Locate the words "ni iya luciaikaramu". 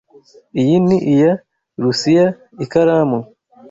0.85-3.19